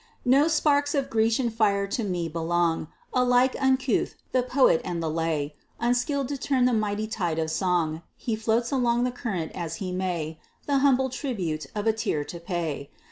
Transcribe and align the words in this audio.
No 0.25 0.47
sparks 0.47 0.95
of 0.95 1.11
Grecian 1.11 1.51
fire 1.51 1.85
to 1.85 2.03
me 2.03 2.27
belong: 2.27 2.87
Alike 3.13 3.55
uncouth 3.61 4.15
the 4.31 4.41
poet 4.41 4.81
and 4.83 4.97
the 5.03 5.11
lay; 5.11 5.53
Unskill'd 5.79 6.27
to 6.29 6.39
turn 6.39 6.65
the 6.65 6.73
mighty 6.73 7.05
tide 7.05 7.37
of 7.37 7.51
song, 7.51 8.01
He 8.17 8.35
floats 8.35 8.71
along 8.71 9.03
the 9.03 9.11
current 9.11 9.51
as 9.51 9.75
he 9.75 9.91
may, 9.91 10.39
The 10.65 10.79
humble 10.79 11.11
tribute 11.11 11.67
of 11.75 11.85
a 11.85 11.93
tear 11.93 12.23
to 12.23 12.39
pay. 12.39 12.89